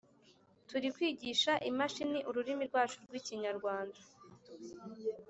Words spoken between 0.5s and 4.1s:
Turikwigisha imashini ururimi rwacu rwikinyarwanda